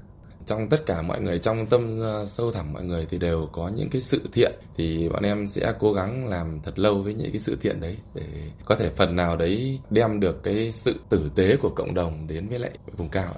trong 0.52 0.70
tất 0.70 0.86
cả 0.86 1.02
mọi 1.02 1.22
người 1.22 1.40
trong 1.40 1.66
tâm 1.66 2.00
ờ, 2.02 2.26
sâu 2.26 2.52
thẳm 2.52 2.74
mọi 2.74 2.84
người 2.84 3.08
thì 3.10 3.18
đều 3.18 3.50
có 3.52 3.72
những 3.76 3.90
cái 3.90 4.02
sự 4.02 4.22
thiện. 4.34 4.52
Thì 4.76 5.10
bọn 5.10 5.24
em 5.24 5.48
sẽ 5.48 5.74
cố 5.80 5.94
gắng 5.94 6.28
làm 6.28 6.60
thật 6.64 6.80
lâu 6.80 7.02
với 7.02 7.14
những 7.14 7.32
cái 7.32 7.40
sự 7.40 7.58
thiện 7.62 7.82
đấy 7.82 7.98
để 8.14 8.24
có 8.66 8.76
thể 8.76 8.90
phần 8.90 9.16
nào 9.16 9.38
đấy 9.38 9.80
đem 9.90 10.20
được 10.20 10.44
cái 10.44 10.72
sự 10.72 11.00
tử 11.10 11.32
tế 11.36 11.56
của 11.56 11.70
cộng 11.70 11.94
đồng 11.94 12.28
đến 12.28 12.48
với 12.48 12.60
lại 12.60 12.72
vùng 12.98 13.10
cao. 13.10 13.34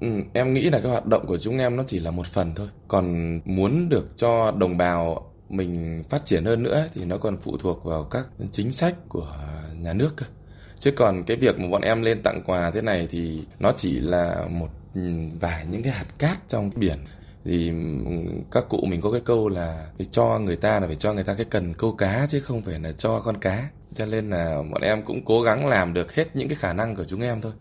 Ừ, 0.00 0.08
em 0.32 0.52
nghĩ 0.52 0.70
là 0.70 0.80
cái 0.80 0.90
hoạt 0.90 1.06
động 1.06 1.26
của 1.26 1.38
chúng 1.38 1.58
em 1.58 1.76
nó 1.76 1.82
chỉ 1.86 2.00
là 2.00 2.10
một 2.10 2.26
phần 2.26 2.52
thôi. 2.54 2.68
Còn 2.88 3.40
muốn 3.44 3.88
được 3.88 4.16
cho 4.16 4.50
đồng 4.50 4.76
bào 4.76 5.32
mình 5.48 6.02
phát 6.08 6.24
triển 6.24 6.44
hơn 6.44 6.62
nữa 6.62 6.88
thì 6.94 7.04
nó 7.04 7.18
còn 7.18 7.36
phụ 7.36 7.56
thuộc 7.56 7.84
vào 7.84 8.04
các 8.04 8.28
chính 8.52 8.72
sách 8.72 8.94
của 9.08 9.36
nhà 9.80 9.92
nước 9.92 10.16
cơ. 10.16 10.26
Chứ 10.78 10.90
còn 10.90 11.24
cái 11.24 11.36
việc 11.36 11.58
mà 11.58 11.68
bọn 11.68 11.82
em 11.82 12.02
lên 12.02 12.22
tặng 12.22 12.42
quà 12.46 12.70
thế 12.70 12.82
này 12.82 13.08
thì 13.10 13.44
nó 13.58 13.72
chỉ 13.76 14.00
là 14.00 14.46
một 14.50 14.68
và 15.40 15.64
những 15.70 15.82
cái 15.82 15.92
hạt 15.92 16.06
cát 16.18 16.48
trong 16.48 16.70
biển. 16.76 16.98
Thì 17.44 17.72
các 18.50 18.64
cụ 18.68 18.84
mình 18.86 19.00
có 19.00 19.10
cái 19.10 19.20
câu 19.24 19.48
là 19.48 19.86
phải 19.98 20.06
cho 20.10 20.38
người 20.38 20.56
ta 20.56 20.80
là 20.80 20.86
phải 20.86 20.96
cho 20.96 21.12
người 21.12 21.24
ta 21.24 21.34
cái 21.34 21.46
cần 21.50 21.74
câu 21.74 21.92
cá 21.92 22.26
chứ 22.30 22.40
không 22.40 22.62
phải 22.62 22.80
là 22.80 22.92
cho 22.92 23.20
con 23.20 23.36
cá. 23.36 23.68
Cho 23.92 24.06
nên 24.06 24.30
là 24.30 24.62
bọn 24.72 24.82
em 24.82 25.02
cũng 25.02 25.24
cố 25.24 25.42
gắng 25.42 25.66
làm 25.66 25.94
được 25.94 26.14
hết 26.14 26.36
những 26.36 26.48
cái 26.48 26.56
khả 26.56 26.72
năng 26.72 26.96
của 26.96 27.04
chúng 27.04 27.20
em 27.20 27.40
thôi. 27.40 27.52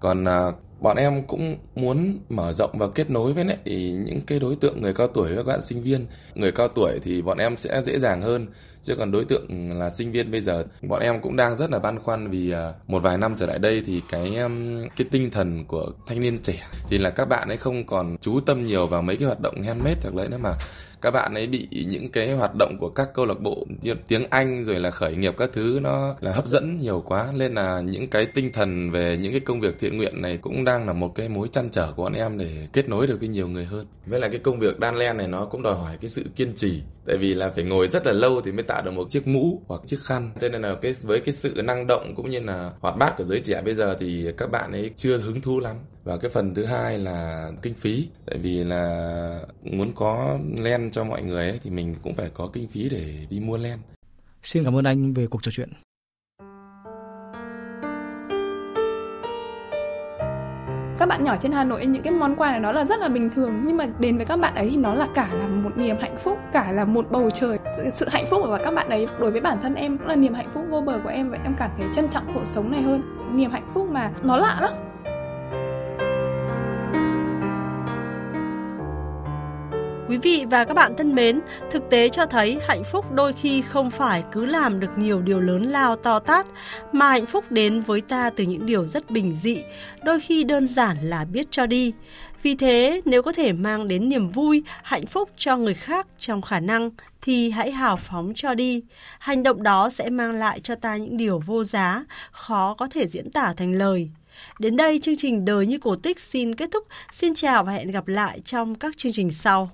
Còn 0.00 0.24
à, 0.24 0.52
bọn 0.84 0.96
em 0.96 1.22
cũng 1.26 1.56
muốn 1.74 2.18
mở 2.28 2.52
rộng 2.52 2.70
và 2.78 2.86
kết 2.94 3.10
nối 3.10 3.32
với 3.32 3.44
lại 3.44 3.58
những 4.06 4.20
cái 4.26 4.38
đối 4.38 4.56
tượng 4.56 4.82
người 4.82 4.94
cao 4.94 5.06
tuổi 5.06 5.28
với 5.28 5.36
các 5.36 5.46
bạn 5.46 5.62
sinh 5.62 5.82
viên, 5.82 6.06
người 6.34 6.52
cao 6.52 6.68
tuổi 6.68 7.00
thì 7.02 7.22
bọn 7.22 7.38
em 7.38 7.56
sẽ 7.56 7.82
dễ 7.82 7.98
dàng 7.98 8.22
hơn. 8.22 8.46
Chứ 8.82 8.96
còn 8.96 9.12
đối 9.12 9.24
tượng 9.24 9.78
là 9.78 9.90
sinh 9.90 10.12
viên 10.12 10.30
bây 10.30 10.40
giờ, 10.40 10.64
bọn 10.82 11.02
em 11.02 11.20
cũng 11.20 11.36
đang 11.36 11.56
rất 11.56 11.70
là 11.70 11.78
băn 11.78 11.98
khoăn 11.98 12.30
vì 12.30 12.50
à, 12.50 12.72
một 12.86 13.02
vài 13.02 13.18
năm 13.18 13.34
trở 13.36 13.46
lại 13.46 13.58
đây 13.58 13.82
thì 13.86 14.02
cái 14.10 14.36
cái 14.96 15.06
tinh 15.10 15.30
thần 15.30 15.64
của 15.64 15.92
thanh 16.06 16.20
niên 16.20 16.42
trẻ 16.42 16.62
thì 16.88 16.98
là 16.98 17.10
các 17.10 17.24
bạn 17.28 17.48
ấy 17.48 17.56
không 17.56 17.86
còn 17.86 18.16
chú 18.20 18.40
tâm 18.40 18.64
nhiều 18.64 18.86
vào 18.86 19.02
mấy 19.02 19.16
cái 19.16 19.26
hoạt 19.26 19.40
động 19.40 19.62
handmade 19.62 20.00
hoặc 20.02 20.14
đấy 20.14 20.28
nữa 20.28 20.38
mà 20.42 20.52
các 21.04 21.10
bạn 21.10 21.34
ấy 21.34 21.46
bị 21.46 21.68
những 21.88 22.08
cái 22.08 22.32
hoạt 22.32 22.54
động 22.58 22.76
của 22.80 22.88
các 22.88 23.14
câu 23.14 23.26
lạc 23.26 23.40
bộ 23.40 23.66
tiếng 24.08 24.26
Anh 24.30 24.64
rồi 24.64 24.80
là 24.80 24.90
khởi 24.90 25.16
nghiệp 25.16 25.34
các 25.38 25.50
thứ 25.52 25.80
nó 25.82 26.14
là 26.20 26.32
hấp 26.32 26.46
dẫn 26.46 26.78
nhiều 26.78 27.02
quá 27.06 27.28
nên 27.34 27.54
là 27.54 27.80
những 27.80 28.08
cái 28.08 28.26
tinh 28.26 28.52
thần 28.52 28.90
về 28.90 29.16
những 29.16 29.32
cái 29.32 29.40
công 29.40 29.60
việc 29.60 29.78
thiện 29.80 29.96
nguyện 29.96 30.22
này 30.22 30.36
cũng 30.36 30.64
đang 30.64 30.86
là 30.86 30.92
một 30.92 31.14
cái 31.14 31.28
mối 31.28 31.48
chăn 31.48 31.68
trở 31.70 31.92
của 31.96 32.02
bọn 32.02 32.12
em 32.12 32.38
để 32.38 32.68
kết 32.72 32.88
nối 32.88 33.06
được 33.06 33.20
với 33.20 33.28
nhiều 33.28 33.48
người 33.48 33.64
hơn. 33.64 33.86
Với 34.06 34.20
lại 34.20 34.30
cái 34.30 34.38
công 34.38 34.58
việc 34.58 34.80
đan 34.80 34.96
len 34.96 35.16
này 35.16 35.28
nó 35.28 35.44
cũng 35.44 35.62
đòi 35.62 35.74
hỏi 35.74 35.98
cái 36.00 36.10
sự 36.10 36.24
kiên 36.36 36.52
trì 36.56 36.82
tại 37.06 37.16
vì 37.16 37.34
là 37.34 37.50
phải 37.50 37.64
ngồi 37.64 37.88
rất 37.88 38.06
là 38.06 38.12
lâu 38.12 38.40
thì 38.40 38.52
mới 38.52 38.62
tạo 38.62 38.82
được 38.84 38.90
một 38.90 39.10
chiếc 39.10 39.26
mũ 39.26 39.62
hoặc 39.66 39.80
chiếc 39.86 40.00
khăn. 40.00 40.30
Cho 40.40 40.48
nên 40.48 40.62
là 40.62 40.74
cái 40.82 40.92
với 41.02 41.20
cái 41.20 41.32
sự 41.32 41.62
năng 41.64 41.86
động 41.86 42.14
cũng 42.16 42.30
như 42.30 42.40
là 42.40 42.70
hoạt 42.80 42.96
bát 42.96 43.14
của 43.16 43.24
giới 43.24 43.40
trẻ 43.40 43.62
bây 43.64 43.74
giờ 43.74 43.96
thì 44.00 44.26
các 44.36 44.50
bạn 44.50 44.72
ấy 44.72 44.90
chưa 44.96 45.18
hứng 45.18 45.40
thú 45.40 45.60
lắm. 45.60 45.76
Và 46.04 46.16
cái 46.16 46.30
phần 46.30 46.54
thứ 46.54 46.64
hai 46.64 46.98
là 46.98 47.50
kinh 47.62 47.74
phí. 47.74 48.08
Tại 48.26 48.38
vì 48.38 48.64
là 48.64 49.40
muốn 49.62 49.92
có 49.94 50.38
len 50.58 50.90
cho 50.90 51.04
mọi 51.04 51.22
người 51.22 51.48
ấy, 51.48 51.60
thì 51.64 51.70
mình 51.70 51.94
cũng 52.02 52.14
phải 52.14 52.30
có 52.34 52.50
kinh 52.52 52.68
phí 52.68 52.88
để 52.88 53.26
đi 53.30 53.40
mua 53.40 53.56
len. 53.56 53.78
Xin 54.42 54.64
cảm 54.64 54.76
ơn 54.76 54.84
anh 54.84 55.12
về 55.12 55.26
cuộc 55.26 55.42
trò 55.42 55.50
chuyện. 55.54 55.68
Các 60.98 61.08
bạn 61.08 61.24
nhỏ 61.24 61.36
trên 61.40 61.52
Hà 61.52 61.64
Nội 61.64 61.86
những 61.86 62.02
cái 62.02 62.12
món 62.12 62.36
quà 62.36 62.50
này 62.50 62.60
nó 62.60 62.72
là 62.72 62.84
rất 62.84 63.00
là 63.00 63.08
bình 63.08 63.30
thường 63.30 63.62
nhưng 63.64 63.76
mà 63.76 63.86
đến 63.98 64.16
với 64.16 64.26
các 64.26 64.40
bạn 64.40 64.54
ấy 64.54 64.68
thì 64.70 64.76
nó 64.76 64.94
là 64.94 65.06
cả 65.14 65.28
là 65.32 65.46
một 65.46 65.70
niềm 65.76 65.96
hạnh 66.00 66.16
phúc 66.16 66.38
cả 66.52 66.72
là 66.72 66.84
một 66.84 67.10
bầu 67.10 67.30
trời. 67.30 67.58
Sự, 67.76 67.90
sự 67.90 68.06
hạnh 68.10 68.24
phúc 68.30 68.40
của 68.44 68.58
các 68.64 68.74
bạn 68.74 68.88
ấy 68.88 69.08
đối 69.18 69.30
với 69.30 69.40
bản 69.40 69.58
thân 69.62 69.74
em 69.74 69.98
cũng 69.98 70.08
là 70.08 70.16
niềm 70.16 70.34
hạnh 70.34 70.50
phúc 70.54 70.64
vô 70.70 70.80
bờ 70.80 71.00
của 71.04 71.08
em 71.08 71.30
và 71.30 71.38
em 71.44 71.54
cảm 71.58 71.70
thấy 71.78 71.86
trân 71.94 72.08
trọng 72.08 72.34
cuộc 72.34 72.44
sống 72.44 72.70
này 72.70 72.82
hơn. 72.82 73.02
Niềm 73.36 73.50
hạnh 73.50 73.68
phúc 73.74 73.88
mà 73.90 74.10
nó 74.22 74.36
lạ 74.36 74.58
lắm 74.60 74.72
Quý 80.14 80.18
vị 80.18 80.44
và 80.50 80.64
các 80.64 80.74
bạn 80.74 80.94
thân 80.96 81.14
mến, 81.14 81.40
thực 81.70 81.90
tế 81.90 82.08
cho 82.08 82.26
thấy 82.26 82.58
hạnh 82.66 82.84
phúc 82.84 83.12
đôi 83.12 83.32
khi 83.32 83.62
không 83.62 83.90
phải 83.90 84.24
cứ 84.32 84.46
làm 84.46 84.80
được 84.80 84.98
nhiều 84.98 85.20
điều 85.20 85.40
lớn 85.40 85.62
lao 85.62 85.96
to 85.96 86.18
tát, 86.18 86.46
mà 86.92 87.10
hạnh 87.10 87.26
phúc 87.26 87.44
đến 87.50 87.80
với 87.80 88.00
ta 88.00 88.30
từ 88.30 88.44
những 88.44 88.66
điều 88.66 88.86
rất 88.86 89.10
bình 89.10 89.36
dị, 89.42 89.62
đôi 90.04 90.20
khi 90.20 90.44
đơn 90.44 90.66
giản 90.66 90.96
là 91.02 91.24
biết 91.24 91.46
cho 91.50 91.66
đi. 91.66 91.92
Vì 92.42 92.54
thế, 92.54 93.00
nếu 93.04 93.22
có 93.22 93.32
thể 93.32 93.52
mang 93.52 93.88
đến 93.88 94.08
niềm 94.08 94.30
vui, 94.30 94.62
hạnh 94.82 95.06
phúc 95.06 95.30
cho 95.36 95.56
người 95.56 95.74
khác 95.74 96.06
trong 96.18 96.42
khả 96.42 96.60
năng, 96.60 96.90
thì 97.22 97.50
hãy 97.50 97.72
hào 97.72 97.96
phóng 97.96 98.32
cho 98.34 98.54
đi. 98.54 98.82
Hành 99.18 99.42
động 99.42 99.62
đó 99.62 99.90
sẽ 99.90 100.10
mang 100.10 100.32
lại 100.32 100.60
cho 100.60 100.74
ta 100.74 100.96
những 100.96 101.16
điều 101.16 101.42
vô 101.46 101.64
giá, 101.64 102.04
khó 102.30 102.74
có 102.74 102.88
thể 102.90 103.06
diễn 103.06 103.30
tả 103.30 103.54
thành 103.56 103.72
lời. 103.72 104.10
Đến 104.58 104.76
đây, 104.76 105.00
chương 105.02 105.16
trình 105.18 105.44
Đời 105.44 105.66
như 105.66 105.78
cổ 105.78 105.96
tích 105.96 106.20
xin 106.20 106.54
kết 106.54 106.68
thúc. 106.72 106.86
Xin 107.12 107.34
chào 107.34 107.64
và 107.64 107.72
hẹn 107.72 107.90
gặp 107.90 108.08
lại 108.08 108.40
trong 108.40 108.74
các 108.74 108.96
chương 108.96 109.12
trình 109.12 109.30
sau. 109.30 109.70